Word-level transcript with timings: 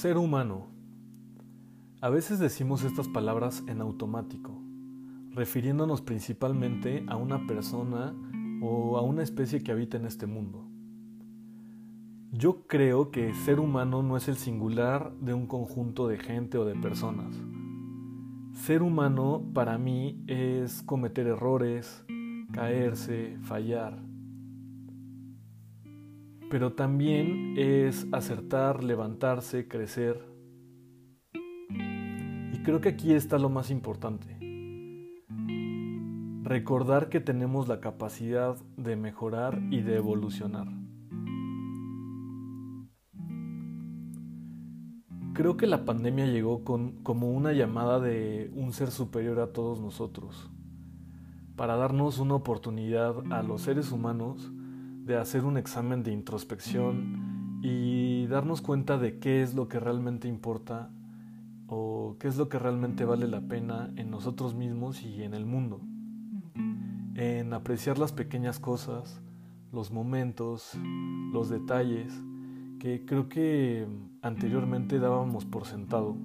Ser 0.00 0.16
humano. 0.16 0.66
A 2.00 2.08
veces 2.08 2.38
decimos 2.38 2.84
estas 2.84 3.06
palabras 3.06 3.62
en 3.66 3.82
automático, 3.82 4.58
refiriéndonos 5.32 6.00
principalmente 6.00 7.04
a 7.06 7.16
una 7.16 7.46
persona 7.46 8.14
o 8.62 8.96
a 8.96 9.02
una 9.02 9.22
especie 9.22 9.62
que 9.62 9.72
habita 9.72 9.98
en 9.98 10.06
este 10.06 10.26
mundo. 10.26 10.64
Yo 12.32 12.66
creo 12.66 13.10
que 13.10 13.34
ser 13.34 13.60
humano 13.60 14.02
no 14.02 14.16
es 14.16 14.26
el 14.28 14.36
singular 14.36 15.12
de 15.20 15.34
un 15.34 15.46
conjunto 15.46 16.08
de 16.08 16.16
gente 16.16 16.56
o 16.56 16.64
de 16.64 16.76
personas. 16.76 17.36
Ser 18.54 18.80
humano 18.80 19.50
para 19.52 19.76
mí 19.76 20.24
es 20.26 20.82
cometer 20.82 21.26
errores, 21.26 22.06
caerse, 22.52 23.36
fallar. 23.42 24.02
Pero 26.50 26.72
también 26.72 27.54
es 27.56 28.08
acertar, 28.10 28.82
levantarse, 28.82 29.68
crecer. 29.68 30.20
Y 32.52 32.58
creo 32.64 32.80
que 32.80 32.88
aquí 32.88 33.12
está 33.12 33.38
lo 33.38 33.48
más 33.48 33.70
importante. 33.70 34.36
Recordar 36.42 37.08
que 37.08 37.20
tenemos 37.20 37.68
la 37.68 37.80
capacidad 37.80 38.56
de 38.76 38.96
mejorar 38.96 39.62
y 39.70 39.82
de 39.82 39.94
evolucionar. 39.94 40.66
Creo 45.34 45.56
que 45.56 45.68
la 45.68 45.84
pandemia 45.84 46.26
llegó 46.26 46.64
como 46.64 47.30
una 47.30 47.52
llamada 47.52 48.00
de 48.00 48.50
un 48.56 48.72
ser 48.72 48.90
superior 48.90 49.38
a 49.38 49.52
todos 49.52 49.80
nosotros, 49.80 50.50
para 51.54 51.76
darnos 51.76 52.18
una 52.18 52.34
oportunidad 52.34 53.14
a 53.32 53.44
los 53.44 53.62
seres 53.62 53.92
humanos 53.92 54.52
de 55.04 55.16
hacer 55.16 55.44
un 55.44 55.56
examen 55.56 56.02
de 56.02 56.12
introspección 56.12 57.60
y 57.62 58.26
darnos 58.26 58.60
cuenta 58.60 58.98
de 58.98 59.18
qué 59.18 59.42
es 59.42 59.54
lo 59.54 59.68
que 59.68 59.80
realmente 59.80 60.28
importa 60.28 60.90
o 61.66 62.16
qué 62.18 62.28
es 62.28 62.36
lo 62.36 62.48
que 62.48 62.58
realmente 62.58 63.04
vale 63.04 63.28
la 63.28 63.42
pena 63.42 63.92
en 63.96 64.10
nosotros 64.10 64.54
mismos 64.54 65.02
y 65.02 65.22
en 65.22 65.34
el 65.34 65.46
mundo. 65.46 65.80
En 67.14 67.52
apreciar 67.52 67.98
las 67.98 68.12
pequeñas 68.12 68.58
cosas, 68.58 69.20
los 69.72 69.90
momentos, 69.90 70.72
los 71.32 71.48
detalles 71.48 72.12
que 72.78 73.04
creo 73.04 73.28
que 73.28 73.86
anteriormente 74.22 74.98
dábamos 74.98 75.44
por 75.44 75.66
sentado. 75.66 76.16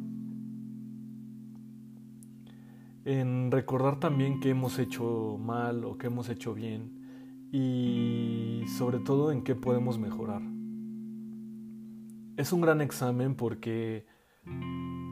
En 3.03 3.51
recordar 3.51 3.99
también 3.99 4.39
qué 4.39 4.49
hemos 4.49 4.79
hecho 4.79 5.37
mal 5.39 5.83
o 5.83 5.97
qué 5.97 6.07
hemos 6.07 6.29
hecho 6.29 6.53
bien 6.53 6.94
y 7.57 8.67
sobre 8.67 8.99
todo 8.99 9.31
en 9.31 9.41
qué 9.41 9.55
podemos 9.55 9.97
mejorar. 9.97 10.41
Es 12.35 12.51
un 12.51 12.59
gran 12.59 12.81
examen 12.81 13.35
porque 13.35 14.05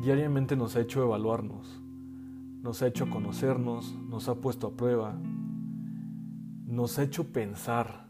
diariamente 0.01 0.57
nos 0.57 0.75
ha 0.75 0.81
hecho 0.81 1.01
evaluarnos, 1.01 1.81
nos 2.61 2.81
ha 2.81 2.87
hecho 2.87 3.09
conocernos, 3.09 3.97
nos 4.09 4.27
ha 4.27 4.41
puesto 4.41 4.67
a 4.67 4.75
prueba, 4.75 5.17
nos 6.65 6.99
ha 6.99 7.03
hecho 7.03 7.31
pensar 7.31 8.09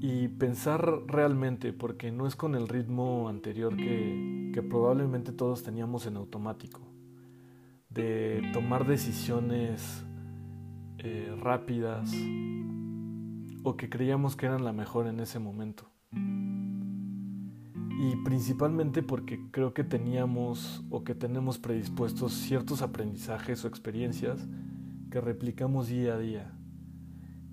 y 0.00 0.28
pensar 0.28 1.00
realmente, 1.08 1.72
porque 1.72 2.12
no 2.12 2.28
es 2.28 2.36
con 2.36 2.54
el 2.54 2.68
ritmo 2.68 3.28
anterior 3.28 3.76
que, 3.76 4.52
que, 4.54 4.62
probablemente 4.62 5.32
todos 5.32 5.64
teníamos 5.64 6.06
en 6.06 6.18
automático, 6.18 6.82
de 7.88 8.48
tomar 8.52 8.86
decisiones 8.86 10.05
eh, 10.98 11.34
rápidas 11.40 12.12
o 13.62 13.76
que 13.76 13.88
creíamos 13.88 14.36
que 14.36 14.46
eran 14.46 14.64
la 14.64 14.72
mejor 14.72 15.06
en 15.06 15.20
ese 15.20 15.38
momento. 15.38 15.90
Y 17.98 18.16
principalmente 18.24 19.02
porque 19.02 19.40
creo 19.50 19.74
que 19.74 19.84
teníamos 19.84 20.84
o 20.90 21.02
que 21.04 21.14
tenemos 21.14 21.58
predispuestos 21.58 22.32
ciertos 22.32 22.82
aprendizajes 22.82 23.64
o 23.64 23.68
experiencias 23.68 24.46
que 25.10 25.20
replicamos 25.20 25.88
día 25.88 26.14
a 26.14 26.18
día 26.18 26.56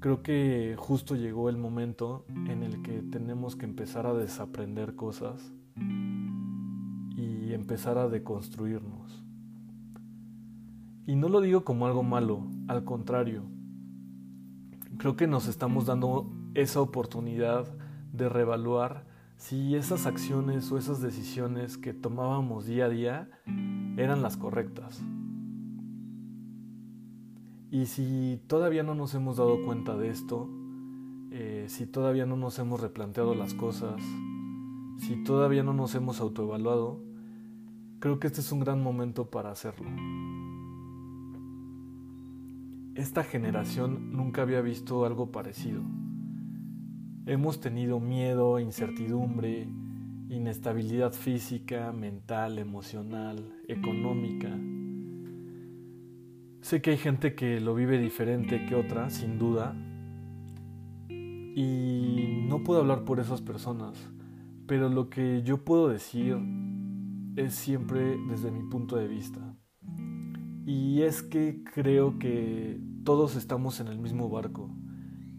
creo 0.03 0.21
que 0.21 0.75
justo 0.77 1.15
llegó 1.15 1.47
el 1.47 1.55
momento 1.55 2.25
en 2.27 2.61
el 2.61 2.81
que 2.81 3.01
tenemos 3.03 3.55
que 3.55 3.63
empezar 3.63 4.05
a 4.05 4.13
desaprender 4.13 4.95
cosas 4.97 5.53
y 7.15 7.53
empezar 7.53 7.97
a 7.97 8.09
deconstruirnos. 8.09 9.22
Y 11.05 11.15
no 11.15 11.27
lo 11.27 11.41
digo 11.41 11.63
como 11.63 11.85
algo 11.85 12.03
malo, 12.03 12.47
al 12.67 12.85
contrario. 12.85 13.43
Creo 14.97 15.15
que 15.15 15.27
nos 15.27 15.47
estamos 15.47 15.85
dando 15.85 16.31
esa 16.53 16.81
oportunidad 16.81 17.67
de 18.13 18.29
reevaluar 18.29 19.05
si 19.35 19.75
esas 19.75 20.05
acciones 20.05 20.71
o 20.71 20.77
esas 20.77 21.01
decisiones 21.01 21.77
que 21.77 21.93
tomábamos 21.93 22.65
día 22.65 22.85
a 22.85 22.89
día 22.89 23.29
eran 23.97 24.21
las 24.21 24.37
correctas. 24.37 25.03
Y 27.69 27.87
si 27.87 28.39
todavía 28.47 28.83
no 28.83 28.95
nos 28.95 29.13
hemos 29.15 29.37
dado 29.37 29.65
cuenta 29.65 29.97
de 29.97 30.09
esto, 30.09 30.47
eh, 31.31 31.65
si 31.67 31.87
todavía 31.87 32.25
no 32.25 32.37
nos 32.37 32.59
hemos 32.59 32.79
replanteado 32.79 33.33
las 33.33 33.55
cosas, 33.55 34.01
si 34.99 35.23
todavía 35.23 35.63
no 35.63 35.73
nos 35.73 35.95
hemos 35.95 36.21
autoevaluado, 36.21 37.01
creo 37.99 38.19
que 38.19 38.27
este 38.27 38.41
es 38.41 38.51
un 38.51 38.59
gran 38.59 38.81
momento 38.81 39.29
para 39.31 39.51
hacerlo. 39.51 39.89
Esta 42.95 43.23
generación 43.23 44.11
nunca 44.11 44.43
había 44.43 44.61
visto 44.61 45.05
algo 45.05 45.31
parecido. 45.31 45.81
Hemos 47.25 47.59
tenido 47.59 47.99
miedo, 47.99 48.59
incertidumbre, 48.59 49.67
inestabilidad 50.29 51.13
física, 51.13 51.91
mental, 51.91 52.59
emocional, 52.59 53.61
económica, 53.67 54.49
Sé 56.63 56.81
que 56.81 56.91
hay 56.91 56.97
gente 56.97 57.35
que 57.35 57.59
lo 57.59 57.75
vive 57.75 57.97
diferente 57.97 58.65
que 58.65 58.75
otra, 58.75 59.09
sin 59.09 59.37
duda, 59.37 59.75
y 61.09 62.45
no 62.47 62.63
puedo 62.63 62.79
hablar 62.79 63.03
por 63.03 63.19
esas 63.19 63.41
personas, 63.41 63.97
pero 64.65 64.87
lo 64.87 65.09
que 65.09 65.43
yo 65.43 65.65
puedo 65.65 65.89
decir 65.89 66.37
es 67.35 67.53
siempre 67.53 68.17
desde 68.29 68.49
mi 68.49 68.63
punto 68.63 68.95
de 68.95 69.09
vista. 69.09 69.57
Y 70.65 71.01
es 71.01 71.21
que 71.21 71.63
creo 71.73 72.19
que 72.19 72.79
todos 73.03 73.35
estamos 73.35 73.79
en 73.79 73.87
el 73.87 73.99
mismo 73.99 74.29
barco 74.29 74.69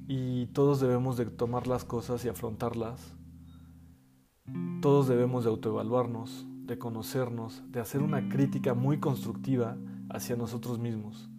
y 0.07 0.47
todos 0.47 0.81
debemos 0.81 1.17
de 1.17 1.27
tomar 1.27 1.67
las 1.67 1.85
cosas 1.85 2.25
y 2.25 2.29
afrontarlas. 2.29 3.17
Todos 4.83 5.09
debemos 5.09 5.45
de 5.45 5.51
autoevaluarnos, 5.51 6.47
de 6.67 6.79
conocernos, 6.79 7.63
de 7.71 7.81
hacer 7.81 8.03
una 8.03 8.29
crítica 8.29 8.75
muy 8.75 9.01
constructiva 9.01 9.79
hacia 10.11 10.37
nosotros 10.37 10.79
mismos, 10.79 11.31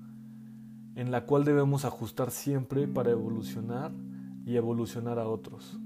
en 0.95 1.11
la 1.11 1.27
cual 1.27 1.45
debemos 1.45 1.85
ajustar 1.85 2.31
siempre 2.31 2.87
para 2.87 3.11
evolucionar 3.11 3.91
y 4.45 4.55
evolucionar 4.55 5.19
a 5.19 5.27
otros. 5.27 5.79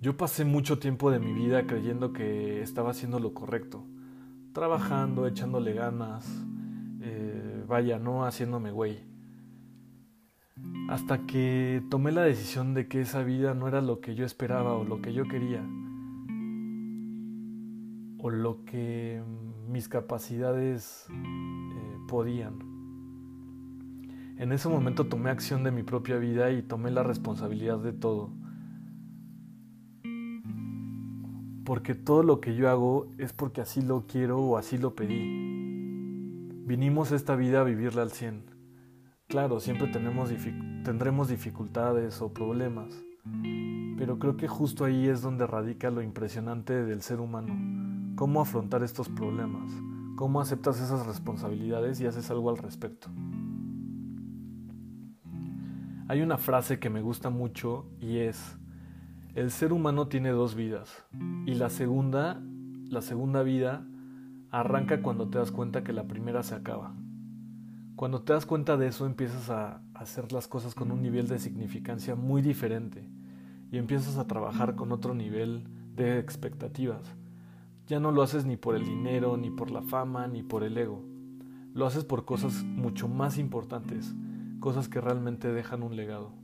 Yo 0.00 0.16
pasé 0.16 0.44
mucho 0.44 0.78
tiempo 0.78 1.10
de 1.10 1.20
mi 1.20 1.32
vida 1.32 1.66
creyendo 1.66 2.12
que 2.12 2.62
estaba 2.62 2.90
haciendo 2.90 3.20
lo 3.20 3.34
correcto, 3.34 3.84
trabajando, 4.52 5.26
echándole 5.26 5.72
ganas, 5.72 6.26
eh, 7.00 7.64
vaya, 7.66 7.98
no 7.98 8.24
haciéndome 8.24 8.70
güey. 8.70 8.98
Hasta 10.88 11.26
que 11.26 11.82
tomé 11.90 12.12
la 12.12 12.22
decisión 12.22 12.74
de 12.74 12.86
que 12.86 13.00
esa 13.00 13.22
vida 13.22 13.54
no 13.54 13.68
era 13.68 13.80
lo 13.80 14.00
que 14.00 14.14
yo 14.14 14.24
esperaba 14.24 14.74
o 14.74 14.84
lo 14.84 15.00
que 15.00 15.12
yo 15.12 15.26
quería 15.26 15.62
o 18.22 18.30
lo 18.30 18.64
que 18.64 19.20
mis 19.68 19.88
capacidades 19.88 21.06
eh, 21.10 21.98
podían. 22.08 22.58
En 24.38 24.52
ese 24.52 24.68
momento 24.68 25.06
tomé 25.06 25.30
acción 25.30 25.64
de 25.64 25.72
mi 25.72 25.82
propia 25.82 26.16
vida 26.16 26.50
y 26.52 26.62
tomé 26.62 26.90
la 26.90 27.02
responsabilidad 27.02 27.78
de 27.78 27.92
todo. 27.92 28.30
Porque 31.64 31.94
todo 31.94 32.22
lo 32.22 32.40
que 32.40 32.54
yo 32.54 32.68
hago 32.68 33.06
es 33.18 33.32
porque 33.32 33.60
así 33.60 33.82
lo 33.82 34.06
quiero 34.06 34.38
o 34.38 34.56
así 34.56 34.78
lo 34.78 34.94
pedí. 34.94 35.22
Vinimos 36.64 37.12
esta 37.12 37.36
vida 37.36 37.60
a 37.60 37.64
vivirla 37.64 38.02
al 38.02 38.10
100. 38.10 38.44
Claro, 39.28 39.60
siempre 39.60 39.88
tendremos 39.88 41.28
dificultades 41.28 42.20
o 42.20 42.32
problemas, 42.32 42.92
pero 43.96 44.18
creo 44.18 44.36
que 44.36 44.48
justo 44.48 44.84
ahí 44.84 45.08
es 45.08 45.22
donde 45.22 45.46
radica 45.46 45.90
lo 45.90 46.02
impresionante 46.02 46.84
del 46.84 47.02
ser 47.02 47.20
humano 47.20 47.82
cómo 48.16 48.40
afrontar 48.40 48.82
estos 48.82 49.08
problemas, 49.08 49.70
cómo 50.16 50.40
aceptas 50.40 50.80
esas 50.80 51.06
responsabilidades 51.06 52.00
y 52.00 52.06
haces 52.06 52.30
algo 52.30 52.50
al 52.50 52.58
respecto. 52.58 53.08
Hay 56.08 56.20
una 56.20 56.38
frase 56.38 56.78
que 56.78 56.90
me 56.90 57.00
gusta 57.00 57.30
mucho 57.30 57.86
y 58.00 58.18
es, 58.18 58.58
el 59.34 59.50
ser 59.50 59.72
humano 59.72 60.08
tiene 60.08 60.30
dos 60.30 60.54
vidas 60.54 61.06
y 61.46 61.54
la 61.54 61.70
segunda, 61.70 62.42
la 62.90 63.00
segunda 63.00 63.42
vida 63.42 63.86
arranca 64.50 65.00
cuando 65.00 65.30
te 65.30 65.38
das 65.38 65.50
cuenta 65.50 65.82
que 65.82 65.94
la 65.94 66.06
primera 66.06 66.42
se 66.42 66.54
acaba. 66.54 66.94
Cuando 67.96 68.22
te 68.22 68.34
das 68.34 68.44
cuenta 68.44 68.76
de 68.76 68.88
eso 68.88 69.06
empiezas 69.06 69.48
a 69.48 69.82
hacer 69.94 70.32
las 70.32 70.48
cosas 70.48 70.74
con 70.74 70.90
un 70.90 71.00
nivel 71.00 71.28
de 71.28 71.38
significancia 71.38 72.14
muy 72.14 72.42
diferente 72.42 73.08
y 73.70 73.78
empiezas 73.78 74.18
a 74.18 74.26
trabajar 74.26 74.74
con 74.74 74.92
otro 74.92 75.14
nivel 75.14 75.64
de 75.94 76.18
expectativas. 76.18 77.16
Ya 77.86 78.00
no 78.00 78.12
lo 78.12 78.22
haces 78.22 78.44
ni 78.44 78.58
por 78.58 78.76
el 78.76 78.84
dinero, 78.84 79.38
ni 79.38 79.50
por 79.50 79.70
la 79.70 79.80
fama, 79.80 80.26
ni 80.26 80.42
por 80.42 80.62
el 80.62 80.76
ego. 80.76 81.02
Lo 81.72 81.86
haces 81.86 82.04
por 82.04 82.26
cosas 82.26 82.64
mucho 82.64 83.08
más 83.08 83.38
importantes, 83.38 84.14
cosas 84.60 84.90
que 84.90 85.00
realmente 85.00 85.50
dejan 85.50 85.82
un 85.82 85.96
legado. 85.96 86.34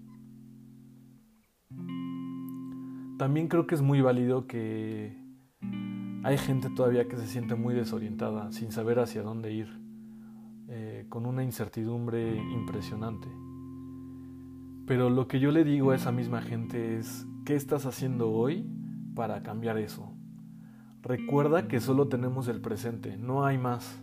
También 3.18 3.48
creo 3.48 3.66
que 3.66 3.74
es 3.74 3.82
muy 3.82 4.00
válido 4.00 4.46
que 4.46 5.12
hay 6.22 6.38
gente 6.38 6.70
todavía 6.70 7.08
que 7.08 7.16
se 7.16 7.26
siente 7.26 7.56
muy 7.56 7.74
desorientada, 7.74 8.52
sin 8.52 8.70
saber 8.70 9.00
hacia 9.00 9.22
dónde 9.22 9.52
ir, 9.52 9.68
eh, 10.68 11.04
con 11.08 11.26
una 11.26 11.42
incertidumbre 11.42 12.36
impresionante. 12.36 13.26
Pero 14.86 15.10
lo 15.10 15.26
que 15.26 15.40
yo 15.40 15.50
le 15.50 15.64
digo 15.64 15.90
a 15.90 15.96
esa 15.96 16.12
misma 16.12 16.42
gente 16.42 16.96
es, 16.96 17.26
¿qué 17.44 17.56
estás 17.56 17.86
haciendo 17.86 18.30
hoy 18.30 18.70
para 19.16 19.42
cambiar 19.42 19.78
eso? 19.78 20.12
Recuerda 21.02 21.66
que 21.66 21.80
solo 21.80 22.06
tenemos 22.06 22.46
el 22.46 22.60
presente, 22.60 23.16
no 23.16 23.44
hay 23.44 23.58
más. 23.58 24.00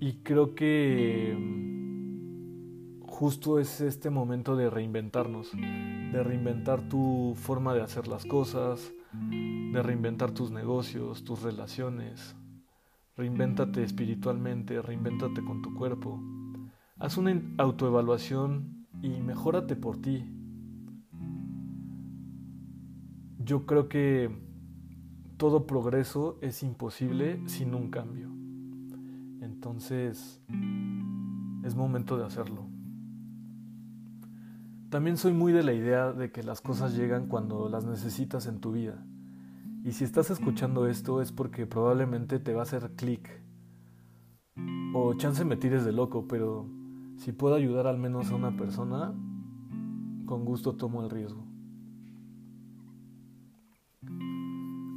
Y 0.00 0.22
creo 0.22 0.54
que 0.54 1.36
justo 3.22 3.60
es 3.60 3.80
este 3.80 4.10
momento 4.10 4.56
de 4.56 4.68
reinventarnos, 4.68 5.52
de 5.52 6.24
reinventar 6.24 6.88
tu 6.88 7.34
forma 7.36 7.72
de 7.72 7.80
hacer 7.80 8.08
las 8.08 8.26
cosas, 8.26 8.92
de 9.12 9.80
reinventar 9.80 10.32
tus 10.32 10.50
negocios, 10.50 11.22
tus 11.22 11.40
relaciones. 11.40 12.34
Reinvéntate 13.16 13.84
espiritualmente, 13.84 14.82
reinvéntate 14.82 15.40
con 15.44 15.62
tu 15.62 15.72
cuerpo. 15.72 16.20
Haz 16.98 17.16
una 17.16 17.40
autoevaluación 17.58 18.88
y 19.02 19.10
mejórate 19.20 19.76
por 19.76 19.98
ti. 19.98 20.24
Yo 23.38 23.66
creo 23.66 23.88
que 23.88 24.36
todo 25.36 25.68
progreso 25.68 26.40
es 26.40 26.64
imposible 26.64 27.40
sin 27.46 27.76
un 27.76 27.88
cambio. 27.88 28.32
Entonces, 29.42 30.42
es 31.62 31.76
momento 31.76 32.18
de 32.18 32.24
hacerlo. 32.24 32.71
También 34.92 35.16
soy 35.16 35.32
muy 35.32 35.54
de 35.54 35.62
la 35.62 35.72
idea 35.72 36.12
de 36.12 36.30
que 36.30 36.42
las 36.42 36.60
cosas 36.60 36.94
llegan 36.94 37.26
cuando 37.26 37.70
las 37.70 37.86
necesitas 37.86 38.46
en 38.46 38.60
tu 38.60 38.72
vida. 38.72 39.02
Y 39.84 39.92
si 39.92 40.04
estás 40.04 40.30
escuchando 40.30 40.86
esto 40.86 41.22
es 41.22 41.32
porque 41.32 41.64
probablemente 41.64 42.38
te 42.38 42.52
va 42.52 42.60
a 42.60 42.64
hacer 42.64 42.90
clic. 42.94 43.40
O 44.92 45.14
chance 45.14 45.46
me 45.46 45.56
tires 45.56 45.86
de 45.86 45.92
loco, 45.92 46.28
pero 46.28 46.68
si 47.16 47.32
puedo 47.32 47.54
ayudar 47.54 47.86
al 47.86 47.96
menos 47.96 48.30
a 48.30 48.34
una 48.34 48.54
persona, 48.54 49.14
con 50.26 50.44
gusto 50.44 50.76
tomo 50.76 51.02
el 51.02 51.08
riesgo. 51.08 51.42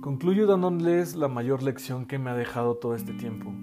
Concluyo 0.02 0.46
dándoles 0.46 1.16
la 1.16 1.30
mayor 1.30 1.64
lección 1.64 2.06
que 2.06 2.20
me 2.20 2.32
ha 2.32 2.36
dejado 2.36 2.76
todo 2.76 2.96
este 2.96 3.14
tiempo. 3.14 3.54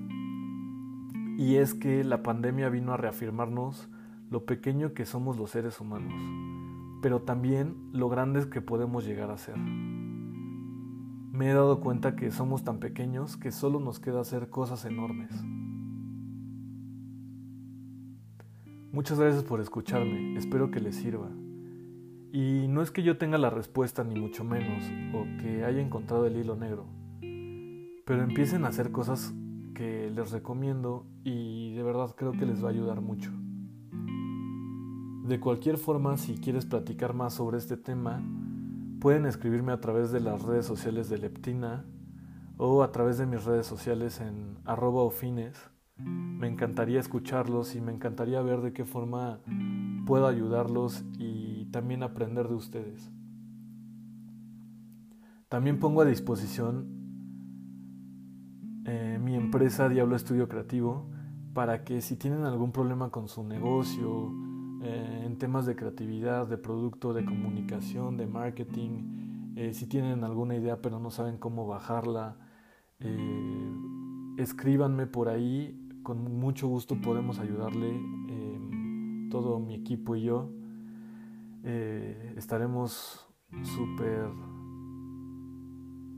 Y 1.36 1.56
es 1.56 1.74
que 1.74 2.04
la 2.04 2.22
pandemia 2.22 2.70
vino 2.70 2.94
a 2.94 2.96
reafirmarnos 2.96 3.90
lo 4.32 4.46
pequeño 4.46 4.94
que 4.94 5.04
somos 5.04 5.36
los 5.36 5.50
seres 5.50 5.78
humanos, 5.78 6.14
pero 7.02 7.20
también 7.20 7.76
lo 7.92 8.08
grandes 8.08 8.46
que 8.46 8.62
podemos 8.62 9.04
llegar 9.04 9.30
a 9.30 9.36
ser. 9.36 9.58
Me 9.58 11.50
he 11.50 11.52
dado 11.52 11.80
cuenta 11.80 12.16
que 12.16 12.30
somos 12.30 12.64
tan 12.64 12.78
pequeños 12.78 13.36
que 13.36 13.52
solo 13.52 13.78
nos 13.78 14.00
queda 14.00 14.22
hacer 14.22 14.48
cosas 14.48 14.86
enormes. 14.86 15.30
Muchas 18.90 19.20
gracias 19.20 19.44
por 19.44 19.60
escucharme, 19.60 20.34
espero 20.38 20.70
que 20.70 20.80
les 20.80 20.96
sirva. 20.96 21.28
Y 22.32 22.68
no 22.68 22.80
es 22.80 22.90
que 22.90 23.02
yo 23.02 23.18
tenga 23.18 23.36
la 23.36 23.50
respuesta 23.50 24.02
ni 24.02 24.18
mucho 24.18 24.44
menos, 24.44 24.82
o 25.14 25.24
que 25.42 25.62
haya 25.62 25.82
encontrado 25.82 26.26
el 26.26 26.38
hilo 26.38 26.56
negro, 26.56 26.86
pero 28.06 28.22
empiecen 28.22 28.64
a 28.64 28.68
hacer 28.68 28.92
cosas 28.92 29.34
que 29.74 30.10
les 30.10 30.30
recomiendo 30.30 31.04
y 31.22 31.74
de 31.74 31.82
verdad 31.82 32.14
creo 32.16 32.32
que 32.32 32.46
les 32.46 32.64
va 32.64 32.68
a 32.68 32.72
ayudar 32.72 33.02
mucho. 33.02 33.30
De 35.22 35.40
cualquier 35.40 35.78
forma, 35.78 36.16
si 36.16 36.36
quieres 36.36 36.66
platicar 36.66 37.14
más 37.14 37.34
sobre 37.34 37.58
este 37.58 37.76
tema, 37.76 38.22
pueden 39.00 39.26
escribirme 39.26 39.72
a 39.72 39.80
través 39.80 40.12
de 40.12 40.20
las 40.20 40.42
redes 40.42 40.66
sociales 40.66 41.08
de 41.08 41.18
Leptina 41.18 41.84
o 42.56 42.82
a 42.82 42.92
través 42.92 43.18
de 43.18 43.26
mis 43.26 43.44
redes 43.44 43.66
sociales 43.66 44.20
en 44.20 44.58
arroba 44.64 45.02
ofines 45.02 45.72
me 45.96 46.48
encantaría 46.48 47.00
escucharlos 47.00 47.74
y 47.74 47.80
me 47.80 47.92
encantaría 47.92 48.42
ver 48.42 48.60
de 48.60 48.72
qué 48.72 48.84
forma 48.84 49.40
puedo 50.06 50.26
ayudarlos 50.26 51.04
y 51.18 51.66
también 51.66 52.02
aprender 52.02 52.48
de 52.48 52.54
ustedes. 52.54 53.10
También 55.48 55.78
pongo 55.78 56.00
a 56.00 56.04
disposición 56.04 56.86
eh, 58.86 59.18
mi 59.22 59.34
empresa 59.34 59.88
Diablo 59.88 60.16
Estudio 60.16 60.48
Creativo 60.48 61.08
para 61.52 61.84
que 61.84 62.00
si 62.00 62.16
tienen 62.16 62.44
algún 62.44 62.72
problema 62.72 63.10
con 63.10 63.28
su 63.28 63.44
negocio, 63.44 64.32
eh, 64.82 65.22
en 65.24 65.38
temas 65.38 65.66
de 65.66 65.76
creatividad, 65.76 66.46
de 66.46 66.58
producto, 66.58 67.12
de 67.12 67.24
comunicación, 67.24 68.16
de 68.16 68.26
marketing, 68.26 69.54
eh, 69.56 69.74
si 69.74 69.86
tienen 69.86 70.24
alguna 70.24 70.56
idea 70.56 70.80
pero 70.80 70.98
no 70.98 71.10
saben 71.10 71.38
cómo 71.38 71.66
bajarla, 71.66 72.36
escríbanme 74.38 75.08
por 75.08 75.28
ahí 75.28 75.82
con 76.02 76.38
mucho 76.38 76.68
gusto 76.68 77.00
podemos 77.00 77.38
ayudarle, 77.38 77.90
em, 77.90 79.28
todo 79.30 79.58
mi 79.58 79.74
equipo 79.74 80.16
y 80.16 80.22
yo. 80.22 80.50
Eh, 81.64 82.34
estaremos 82.36 83.26
súper 83.62 84.28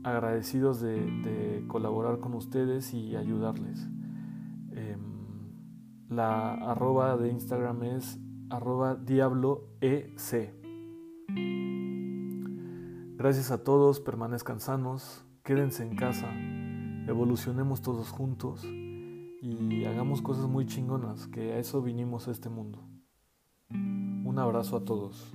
agradecidos 0.03 0.81
de, 0.81 1.63
colaborar 1.67 2.19
con 2.19 2.33
ustedes 2.33 2.93
y 2.93 3.15
ayudarles. 3.15 3.87
Em, 4.71 4.99
la 6.09 6.53
arroba 6.53 7.17
de 7.17 7.29
Instagram 7.29 7.83
es 7.83 8.19
arroba 8.49 8.95
diabloec. 8.95 10.19
Gracias 13.17 13.51
a 13.51 13.63
todos, 13.63 13.99
permanezcan 13.99 14.59
sanos, 14.59 15.25
quédense 15.43 15.83
en 15.83 15.95
casa, 15.95 16.29
evolucionemos 17.07 17.81
todos 17.81 18.09
juntos 18.09 18.65
y 18.65 19.85
hagamos 19.85 20.21
cosas 20.21 20.47
muy 20.47 20.65
chingonas, 20.65 21.27
que 21.27 21.53
a 21.53 21.59
eso 21.59 21.81
vinimos 21.81 22.27
a 22.27 22.31
este 22.31 22.49
mundo. 22.49 22.83
Un 23.69 24.37
abrazo 24.37 24.77
a 24.77 24.85
todos. 24.85 25.31